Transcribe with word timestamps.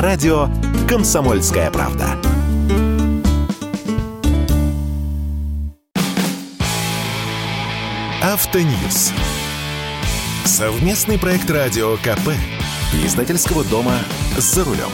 радио 0.00 0.48
«Комсомольская 0.88 1.70
правда». 1.70 2.16
Автоньюз. 8.22 9.12
Совместный 10.44 11.18
проект 11.18 11.50
радио 11.50 11.96
КП. 11.96 12.30
Издательского 13.04 13.64
дома 13.64 13.94
«За 14.38 14.64
рулем». 14.64 14.90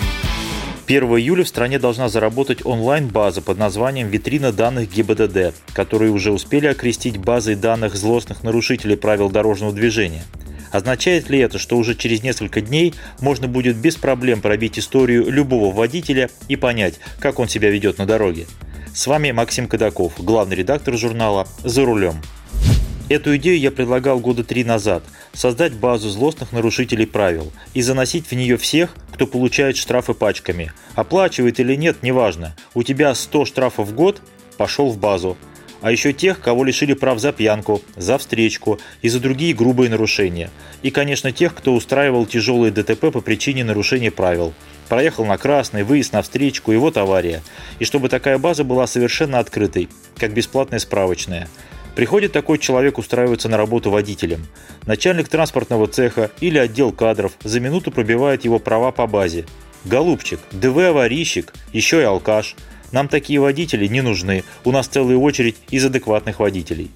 1 0.87 1.03
июля 1.05 1.45
в 1.45 1.49
стране 1.49 1.79
должна 1.79 2.09
заработать 2.09 2.65
онлайн-база 2.65 3.43
под 3.43 3.59
названием 3.59 4.09
«Витрина 4.09 4.53
данных 4.53 4.91
ГИБДД», 4.91 5.55
которую 5.75 6.15
уже 6.15 6.33
успели 6.33 6.67
окрестить 6.67 7.19
базой 7.19 7.57
данных 7.57 7.95
злостных 7.95 8.43
нарушителей 8.43 8.97
правил 8.97 9.29
дорожного 9.29 9.73
движения. 9.73 10.25
Означает 10.71 11.31
ли 11.31 11.39
это, 11.39 11.59
что 11.59 11.77
уже 11.77 11.95
через 11.95 12.23
несколько 12.23 12.61
дней 12.61 12.95
можно 13.21 13.49
будет 13.49 13.77
без 13.77 13.97
проблем 13.97 14.41
пробить 14.41 14.79
историю 14.79 15.31
любого 15.31 15.75
водителя 15.75 16.31
и 16.49 16.57
понять, 16.57 16.95
как 17.21 17.39
он 17.39 17.49
себя 17.49 17.71
ведет 17.71 17.99
на 17.99 18.07
дороге? 18.07 18.47
С 18.95 19.07
вами 19.07 19.31
Максим 19.31 19.69
Кадаков, 19.69 20.15
главный 20.19 20.57
редактор 20.57 20.97
журнала 20.97 21.47
«За 21.63 21.85
рулем». 21.85 22.17
Эту 23.09 23.37
идею 23.37 23.59
я 23.59 23.71
предлагал 23.71 24.19
года 24.21 24.45
три 24.45 24.65
назад– 24.65 25.03
создать 25.33 25.73
базу 25.73 26.11
злостных 26.11 26.53
нарушителей 26.53 27.07
правил 27.07 27.53
и 27.73 27.81
заносить 27.81 28.27
в 28.27 28.33
нее 28.33 28.57
всех, 28.59 28.95
кто 29.13 29.27
получает 29.27 29.77
штрафы 29.77 30.13
пачками. 30.15 30.73
Оплачивает 30.95 31.59
или 31.61 31.75
нет, 31.75 32.03
неважно. 32.03 32.55
У 32.75 32.83
тебя 32.83 33.15
100 33.15 33.45
штрафов 33.47 33.89
в 33.89 33.95
год– 33.95 34.21
пошел 34.59 34.91
в 34.91 34.99
базу. 34.99 35.39
А 35.81 35.93
еще 35.93 36.13
тех, 36.13 36.41
кого 36.41 36.65
лишили 36.65 36.95
прав 36.95 37.19
за 37.19 37.33
пьянку, 37.33 37.83
за 37.97 38.19
встречку 38.19 38.79
и 39.03 39.09
за 39.09 39.21
другие 39.21 39.55
грубые 39.55 39.91
нарушения. 39.91 40.51
И, 40.83 40.91
конечно, 40.91 41.33
тех, 41.33 41.55
кто 41.55 41.75
устраивал 41.75 42.27
тяжелые 42.27 42.73
ДТП 42.73 43.13
по 43.13 43.21
причине 43.21 43.65
нарушения 43.65 44.11
правил. 44.11 44.55
Проехал 44.89 45.25
на 45.25 45.39
красный, 45.39 45.83
выезд 45.83 46.13
на 46.13 46.23
встречку, 46.23 46.73
и 46.73 46.77
вот 46.77 46.97
авария. 46.97 47.43
И 47.79 47.85
чтобы 47.85 48.09
такая 48.09 48.39
база 48.39 48.65
была 48.65 48.87
совершенно 48.87 49.39
открытой, 49.39 49.89
как 50.17 50.33
бесплатная 50.33 50.79
справочная– 50.79 51.49
Приходит 51.99 52.31
такой 52.31 52.59
человек 52.59 52.97
устраиваться 52.97 53.49
на 53.49 53.57
работу 53.57 53.91
водителем. 53.91 54.47
Начальник 54.87 55.29
транспортного 55.29 55.89
цеха 55.89 56.31
или 56.39 56.57
отдел 56.57 56.93
кадров 56.93 57.33
за 57.43 57.59
минуту 57.59 57.91
пробивает 57.91 58.45
его 58.45 58.61
права 58.61 58.93
по 58.93 59.09
базе. 59.09 59.47
Голубчик, 59.85 60.39
ДВ-аварийщик, 60.53 61.53
еще 61.73 62.01
и 62.01 62.05
алкаш. 62.05 62.55
Нам 62.93 63.09
такие 63.09 63.41
водители 63.41 63.87
не 63.87 64.01
нужны, 64.01 64.45
у 64.65 64.73
нас 64.73 64.87
целая 64.87 65.17
очередь 65.17 65.57
из 65.71 65.85
адекватных 65.85 66.41
водителей 66.41 66.91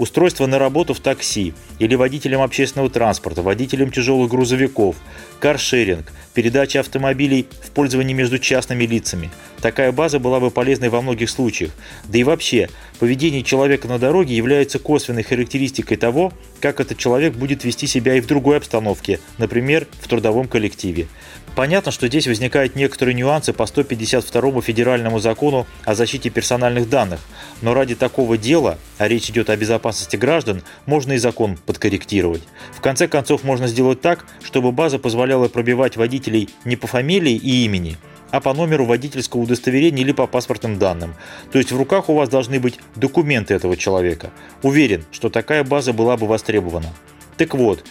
устройство 0.00 0.46
на 0.46 0.58
работу 0.58 0.94
в 0.94 1.00
такси 1.00 1.52
или 1.78 1.94
водителем 1.94 2.40
общественного 2.40 2.88
транспорта, 2.88 3.42
водителем 3.42 3.92
тяжелых 3.92 4.30
грузовиков, 4.30 4.96
каршеринг, 5.40 6.10
передача 6.32 6.80
автомобилей 6.80 7.46
в 7.62 7.70
пользование 7.72 8.14
между 8.14 8.38
частными 8.38 8.84
лицами. 8.84 9.30
Такая 9.60 9.92
база 9.92 10.18
была 10.18 10.40
бы 10.40 10.50
полезной 10.50 10.88
во 10.88 11.02
многих 11.02 11.28
случаях. 11.28 11.72
Да 12.04 12.16
и 12.16 12.24
вообще, 12.24 12.70
поведение 12.98 13.42
человека 13.42 13.88
на 13.88 13.98
дороге 13.98 14.34
является 14.34 14.78
косвенной 14.78 15.22
характеристикой 15.22 15.98
того, 15.98 16.32
как 16.60 16.80
этот 16.80 16.96
человек 16.96 17.34
будет 17.34 17.64
вести 17.64 17.86
себя 17.86 18.14
и 18.14 18.22
в 18.22 18.26
другой 18.26 18.56
обстановке, 18.56 19.20
например, 19.36 19.86
в 20.00 20.08
трудовом 20.08 20.48
коллективе. 20.48 21.08
Понятно, 21.56 21.90
что 21.90 22.06
здесь 22.06 22.26
возникают 22.26 22.76
некоторые 22.76 23.14
нюансы 23.14 23.52
по 23.52 23.66
152 23.66 24.62
федеральному 24.62 25.18
закону 25.18 25.66
о 25.84 25.94
защите 25.94 26.30
персональных 26.30 26.88
данных, 26.88 27.20
но 27.60 27.74
ради 27.74 27.96
такого 27.96 28.38
дела, 28.38 28.78
а 28.98 29.08
речь 29.08 29.28
идет 29.30 29.50
о 29.50 29.56
безопасности 29.56 30.16
граждан, 30.16 30.62
можно 30.86 31.12
и 31.12 31.18
закон 31.18 31.58
подкорректировать. 31.66 32.42
В 32.72 32.80
конце 32.80 33.08
концов, 33.08 33.42
можно 33.42 33.66
сделать 33.66 34.00
так, 34.00 34.26
чтобы 34.42 34.70
база 34.70 34.98
позволяла 34.98 35.48
пробивать 35.48 35.96
водителей 35.96 36.48
не 36.64 36.76
по 36.76 36.86
фамилии 36.86 37.34
и 37.34 37.64
имени, 37.64 37.98
а 38.30 38.40
по 38.40 38.54
номеру 38.54 38.84
водительского 38.84 39.40
удостоверения 39.40 40.02
или 40.02 40.12
по 40.12 40.28
паспортным 40.28 40.78
данным. 40.78 41.14
То 41.50 41.58
есть 41.58 41.72
в 41.72 41.76
руках 41.76 42.08
у 42.08 42.14
вас 42.14 42.28
должны 42.28 42.60
быть 42.60 42.78
документы 42.94 43.54
этого 43.54 43.76
человека. 43.76 44.30
Уверен, 44.62 45.04
что 45.10 45.30
такая 45.30 45.64
база 45.64 45.92
была 45.92 46.16
бы 46.16 46.28
востребована. 46.28 46.92
Так 47.36 47.54
вот, 47.54 47.84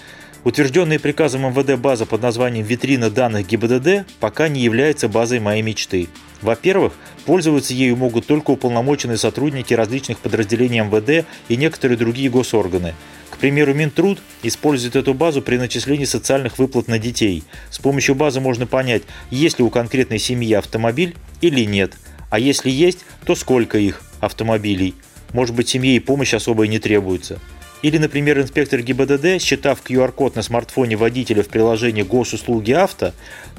Утвержденная 0.45 0.99
приказом 0.99 1.41
МВД 1.41 1.77
база 1.77 2.05
под 2.05 2.21
названием 2.21 2.65
«Витрина 2.65 3.09
данных 3.09 3.45
ГИБДД» 3.47 4.05
пока 4.21 4.47
не 4.47 4.61
является 4.61 5.09
базой 5.09 5.41
моей 5.41 5.61
мечты. 5.61 6.07
Во-первых, 6.41 6.93
пользоваться 7.25 7.73
ею 7.73 7.97
могут 7.97 8.25
только 8.25 8.51
уполномоченные 8.51 9.17
сотрудники 9.17 9.73
различных 9.73 10.19
подразделений 10.19 10.79
МВД 10.79 11.27
и 11.49 11.57
некоторые 11.57 11.97
другие 11.97 12.29
госорганы. 12.29 12.95
К 13.29 13.37
примеру, 13.37 13.73
Минтруд 13.73 14.19
использует 14.41 14.95
эту 14.95 15.13
базу 15.13 15.41
при 15.41 15.57
начислении 15.57 16.05
социальных 16.05 16.57
выплат 16.57 16.87
на 16.87 16.99
детей. 16.99 17.43
С 17.69 17.79
помощью 17.79 18.15
базы 18.15 18.39
можно 18.39 18.65
понять, 18.65 19.03
есть 19.31 19.59
ли 19.59 19.65
у 19.65 19.69
конкретной 19.69 20.19
семьи 20.19 20.53
автомобиль 20.53 21.15
или 21.41 21.65
нет. 21.65 21.93
А 22.29 22.39
если 22.39 22.69
есть, 22.69 22.99
то 23.25 23.35
сколько 23.35 23.77
их 23.77 24.01
автомобилей. 24.21 24.95
Может 25.33 25.53
быть, 25.53 25.67
семье 25.67 25.97
и 25.97 25.99
помощь 25.99 26.33
особой 26.33 26.69
не 26.69 26.79
требуется. 26.79 27.39
Или, 27.81 27.97
например, 27.97 28.39
инспектор 28.39 28.81
ГИБДД, 28.81 29.41
считав 29.41 29.81
QR-код 29.81 30.35
на 30.35 30.41
смартфоне 30.41 30.97
водителя 30.97 31.43
в 31.43 31.47
приложении 31.47 32.01
госуслуги 32.01 32.73
авто, 32.73 33.13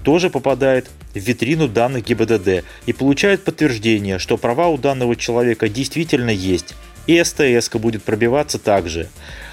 тоже 0.04 0.28
попадает 0.28 0.90
в 1.14 1.18
витрину 1.18 1.68
данных 1.68 2.04
ГИБДД 2.04 2.64
и 2.86 2.92
получает 2.92 3.44
подтверждение, 3.44 4.18
что 4.18 4.36
права 4.36 4.68
у 4.68 4.76
данного 4.76 5.16
человека 5.16 5.68
действительно 5.68 6.30
есть, 6.30 6.74
и 7.06 7.22
СТС 7.22 7.70
будет 7.70 8.02
пробиваться 8.02 8.58
также. 8.58 9.08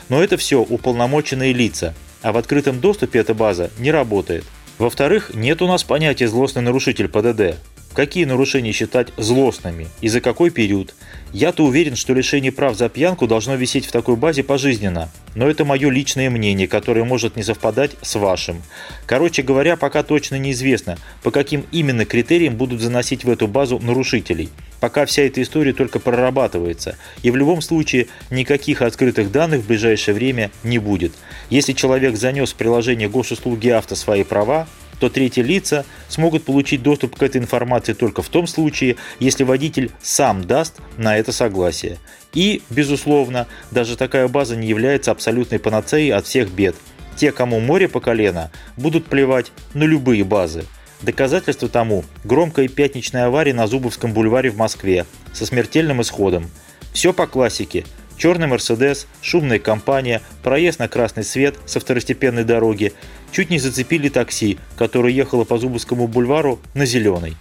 Но 0.10 0.22
это 0.22 0.36
все 0.36 0.62
уполномоченные 0.62 1.54
лица, 1.54 1.94
а 2.22 2.34
в 2.34 2.38
открытом 2.38 2.82
доступе 2.82 3.20
эта 3.20 3.34
база 3.34 3.72
не 3.80 3.92
работает. 3.92 4.44
Во-вторых, 4.78 5.32
нет 5.34 5.62
у 5.62 5.68
нас 5.68 5.84
понятия 5.84 6.28
«злостный 6.28 6.62
нарушитель 6.62 7.08
ПДД» 7.08 7.58
какие 7.98 8.26
нарушения 8.26 8.74
считать 8.74 9.08
злостными 9.18 9.88
и 10.02 10.08
за 10.08 10.22
какой 10.22 10.52
период. 10.52 10.94
Я-то 11.34 11.66
уверен, 11.66 11.96
что 11.96 12.14
лишение 12.14 12.52
прав 12.52 12.78
за 12.78 12.90
пьянку 12.90 13.26
должно 13.26 13.56
висеть 13.56 13.88
в 13.88 13.92
такой 13.92 14.16
базе 14.16 14.44
пожизненно, 14.44 15.10
но 15.34 15.50
это 15.50 15.66
мое 15.66 15.90
личное 15.90 16.30
мнение, 16.30 16.68
которое 16.68 17.04
может 17.04 17.36
не 17.36 17.42
совпадать 17.42 17.96
с 18.04 18.14
вашим. 18.14 18.62
Короче 19.08 19.42
говоря, 19.42 19.78
пока 19.78 20.04
точно 20.04 20.36
неизвестно, 20.36 21.00
по 21.24 21.32
каким 21.32 21.66
именно 21.72 22.06
критериям 22.06 22.56
будут 22.56 22.82
заносить 22.82 23.24
в 23.24 23.32
эту 23.32 23.48
базу 23.48 23.80
нарушителей. 23.80 24.50
Пока 24.80 25.08
вся 25.08 25.24
эта 25.24 25.42
история 25.42 25.74
только 25.74 26.00
прорабатывается, 26.00 26.98
и 27.24 27.32
в 27.32 27.36
любом 27.36 27.64
случае 27.64 28.10
никаких 28.30 28.84
открытых 28.84 29.32
данных 29.32 29.62
в 29.62 29.68
ближайшее 29.68 30.14
время 30.14 30.52
не 30.64 30.78
будет. 30.78 31.14
Если 31.50 31.74
человек 31.74 32.16
занес 32.16 32.52
в 32.54 32.56
приложение 32.58 33.10
госуслуги 33.10 33.70
авто 33.70 33.96
свои 33.96 34.24
права, 34.24 34.68
то 35.00 35.10
третьи 35.10 35.42
лица 35.42 35.86
смогут 36.08 36.44
получить 36.44 36.84
доступ 36.84 37.16
к 37.16 37.24
этой 37.24 37.38
информации 37.38 37.94
только 37.94 38.22
в 38.22 38.30
том 38.30 38.48
случае, 38.48 38.96
если 39.20 39.44
водитель 39.44 39.92
сам 40.02 40.44
даст 40.44 40.76
на 40.98 41.18
это 41.18 41.32
согласие. 41.32 41.98
И, 42.34 42.62
безусловно, 42.70 43.48
даже 43.72 43.98
такая 43.98 44.28
база 44.28 44.56
не 44.56 44.68
является 44.68 45.12
абсолютной 45.12 45.60
панацеей 45.60 46.14
от 46.14 46.26
всех 46.26 46.52
бед. 46.52 46.76
Те, 47.16 47.32
кому 47.32 47.60
море 47.60 47.88
по 47.88 48.00
колено, 48.00 48.52
будут 48.76 49.06
плевать 49.06 49.52
на 49.74 49.84
любые 49.84 50.24
базы. 50.24 50.66
Доказательство 51.02 51.70
тому– 51.70 52.06
громкая 52.24 52.68
пятничная 52.68 53.28
авария 53.28 53.54
на 53.54 53.68
Зубовском 53.68 54.14
бульваре 54.14 54.50
в 54.50 54.58
Москве 54.58 55.06
со 55.34 55.46
смертельным 55.46 56.02
исходом. 56.02 56.50
Все 56.94 57.14
по 57.14 57.28
классике– 57.28 57.86
Черный 58.18 58.48
Мерседес, 58.48 59.06
шумная 59.22 59.60
компания, 59.60 60.22
проезд 60.42 60.80
на 60.80 60.88
красный 60.88 61.24
свет 61.24 61.56
со 61.68 61.80
второстепенной 61.80 62.44
дороги. 62.44 62.94
Чуть 63.32 63.50
не 63.50 63.60
зацепили 63.60 64.10
такси, 64.10 64.58
которое 64.78 65.14
ехало 65.14 65.44
по 65.44 65.58
Зубовскому 65.58 66.08
бульвару 66.08 66.60
на 66.74 66.86
зеленый. 66.86 67.36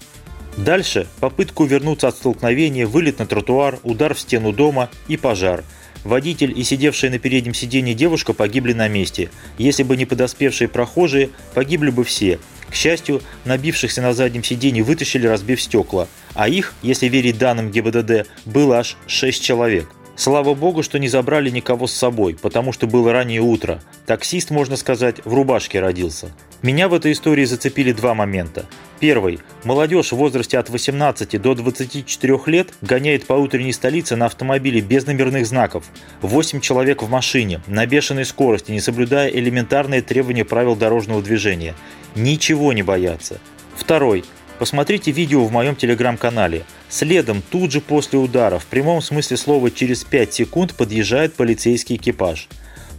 Дальше 0.56 1.06
попытку 1.20 1.64
вернуться 1.64 2.08
от 2.08 2.16
столкновения, 2.16 2.86
вылет 2.86 3.18
на 3.18 3.26
тротуар, 3.26 3.78
удар 3.82 4.14
в 4.14 4.20
стену 4.20 4.52
дома 4.52 4.90
и 5.06 5.16
пожар. 5.16 5.64
Водитель 6.04 6.56
и 6.56 6.62
сидевшая 6.62 7.10
на 7.10 7.18
переднем 7.18 7.52
сиденье 7.52 7.92
девушка 7.92 8.32
погибли 8.32 8.72
на 8.72 8.88
месте. 8.88 9.30
Если 9.58 9.82
бы 9.82 9.96
не 9.96 10.06
подоспевшие 10.06 10.68
прохожие, 10.68 11.30
погибли 11.52 11.90
бы 11.90 12.04
все. 12.04 12.38
К 12.70 12.74
счастью, 12.74 13.22
набившихся 13.44 14.02
на 14.02 14.12
заднем 14.12 14.44
сиденье 14.44 14.82
вытащили, 14.82 15.26
разбив 15.26 15.60
стекла. 15.60 16.08
А 16.34 16.48
их, 16.48 16.74
если 16.82 17.08
верить 17.08 17.38
данным 17.38 17.70
ГИБДД, 17.70 18.28
было 18.44 18.78
аж 18.78 18.96
6 19.06 19.42
человек. 19.42 19.88
Слава 20.16 20.54
богу, 20.54 20.82
что 20.82 20.98
не 20.98 21.08
забрали 21.08 21.50
никого 21.50 21.86
с 21.86 21.92
собой, 21.92 22.38
потому 22.40 22.72
что 22.72 22.86
было 22.86 23.12
раннее 23.12 23.42
утро. 23.42 23.82
Таксист, 24.06 24.50
можно 24.50 24.76
сказать, 24.76 25.16
в 25.26 25.34
рубашке 25.34 25.78
родился. 25.78 26.32
Меня 26.62 26.88
в 26.88 26.94
этой 26.94 27.12
истории 27.12 27.44
зацепили 27.44 27.92
два 27.92 28.14
момента. 28.14 28.64
Первый. 28.98 29.40
Молодежь 29.62 30.12
в 30.12 30.16
возрасте 30.16 30.58
от 30.58 30.70
18 30.70 31.40
до 31.40 31.54
24 31.54 32.38
лет 32.46 32.72
гоняет 32.80 33.26
по 33.26 33.34
утренней 33.34 33.74
столице 33.74 34.16
на 34.16 34.24
автомобиле 34.24 34.80
без 34.80 35.06
номерных 35.06 35.46
знаков. 35.46 35.84
8 36.22 36.60
человек 36.60 37.02
в 37.02 37.10
машине, 37.10 37.60
на 37.66 37.84
бешеной 37.84 38.24
скорости, 38.24 38.70
не 38.70 38.80
соблюдая 38.80 39.28
элементарные 39.28 40.00
требования 40.00 40.46
правил 40.46 40.76
дорожного 40.76 41.20
движения. 41.20 41.74
Ничего 42.14 42.72
не 42.72 42.82
боятся. 42.82 43.38
Второй. 43.76 44.24
Посмотрите 44.58 45.10
видео 45.10 45.44
в 45.44 45.52
моем 45.52 45.76
телеграм-канале. 45.76 46.64
Следом, 46.88 47.42
тут 47.50 47.72
же 47.72 47.82
после 47.82 48.18
удара, 48.18 48.58
в 48.58 48.64
прямом 48.66 49.02
смысле 49.02 49.36
слова 49.36 49.70
через 49.70 50.02
5 50.04 50.32
секунд 50.32 50.74
подъезжает 50.74 51.34
полицейский 51.34 51.96
экипаж. 51.96 52.48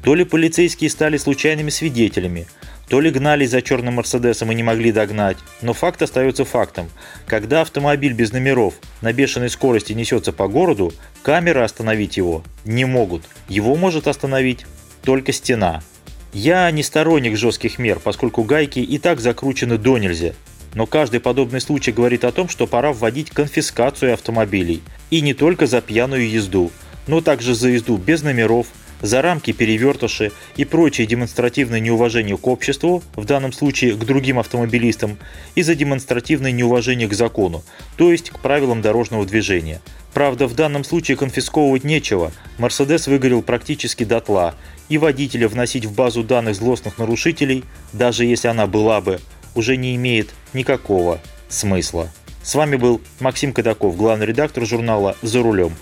То 0.03 0.13
ли 0.13 0.23
полицейские 0.23 0.89
стали 0.91 1.17
случайными 1.17 1.69
свидетелями, 1.69 2.47
То 2.89 3.01
ли 3.01 3.09
гнались 3.09 3.49
за 3.49 3.61
черным 3.61 3.95
Мерседесом 3.95 4.49
и 4.49 4.55
не 4.55 4.63
могли 4.63 4.93
догнать, 4.93 5.35
но 5.61 5.73
факт 5.73 6.01
остается 6.01 6.45
фактом. 6.45 6.89
Когда 7.25 7.61
автомобиль 7.61 8.13
без 8.13 8.31
номеров 8.31 8.75
на 9.01 9.11
бешеной 9.11 9.49
скорости 9.49 9.91
несется 9.91 10.31
по 10.31 10.47
городу, 10.47 10.93
камеры 11.21 11.63
остановить 11.63 12.15
его 12.15 12.43
не 12.63 12.85
могут. 12.85 13.23
Его 13.49 13.75
может 13.75 14.07
остановить 14.07 14.65
только 15.01 15.33
стена. 15.33 15.83
Я 16.31 16.71
не 16.71 16.81
сторонник 16.81 17.35
жестких 17.35 17.77
мер, 17.77 17.99
поскольку 18.01 18.43
гайки 18.43 18.79
и 18.79 18.97
так 18.99 19.19
закручены 19.19 19.77
до 19.77 19.97
нельзя. 19.97 20.31
Но 20.77 20.85
каждый 20.85 21.19
подобный 21.19 21.59
случай 21.59 21.91
говорит 21.91 22.23
о 22.23 22.31
том, 22.31 22.47
что 22.47 22.67
пора 22.67 22.93
вводить 22.93 23.31
конфискацию 23.31 24.13
автомобилей. 24.13 24.83
И 25.09 25.21
не 25.21 25.33
только 25.33 25.65
за 25.65 25.81
пьяную 25.81 26.29
езду, 26.29 26.71
но 27.07 27.19
также 27.19 27.55
за 27.55 27.69
езду 27.69 27.97
без 27.97 28.21
номеров, 28.21 28.67
за 29.01 29.23
рамки 29.23 29.53
перевертыши 29.53 30.31
и 30.55 30.65
прочее 30.65 31.07
демонстративное 31.07 31.79
неуважение 31.79 32.37
к 32.37 32.45
обществу, 32.45 33.01
в 33.15 33.25
данном 33.25 33.53
случае 33.53 33.95
к 33.95 34.05
другим 34.05 34.37
автомобилистам, 34.37 35.17
и 35.55 35.63
за 35.63 35.73
демонстративное 35.73 36.51
неуважение 36.51 37.07
к 37.07 37.13
закону, 37.15 37.63
то 37.95 38.11
есть 38.11 38.29
к 38.29 38.37
правилам 38.37 38.83
дорожного 38.83 39.25
движения. 39.25 39.81
Правда, 40.13 40.45
в 40.45 40.53
данном 40.53 40.83
случае 40.83 41.17
конфисковывать 41.17 41.85
нечего, 41.85 42.31
Мерседес 42.59 43.07
выгорел 43.07 43.41
практически 43.41 44.03
дотла, 44.03 44.53
и 44.89 44.99
водителя 44.99 45.47
вносить 45.47 45.85
в 45.85 45.95
базу 45.95 46.23
данных 46.23 46.55
злостных 46.55 46.99
нарушителей, 46.99 47.63
даже 47.93 48.25
если 48.25 48.47
она 48.47 48.67
была 48.67 49.01
бы, 49.01 49.19
уже 49.57 49.75
не 49.75 49.95
имеет 49.95 50.29
никакого 50.53 51.19
смысла. 51.49 52.09
С 52.43 52.55
вами 52.55 52.77
был 52.77 53.01
Максим 53.19 53.51
Кадаков, 53.51 53.97
главный 53.97 54.25
редактор 54.25 54.65
журнала 54.65 55.17
«За 55.21 55.43
рулем». 55.43 55.73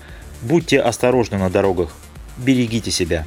Будьте 0.42 0.80
осторожны 0.80 1.38
на 1.38 1.50
дорогах 1.50 1.92
берегите 2.36 2.90
себя. 2.90 3.26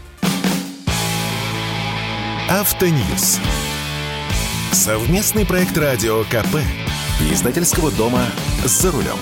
Автоньюз. 2.50 3.40
Совместный 4.72 5.46
проект 5.46 5.78
радио 5.78 6.24
КП. 6.24 6.58
Издательского 7.32 7.92
дома 7.92 8.26
«За 8.64 8.92
рулем». 8.92 9.18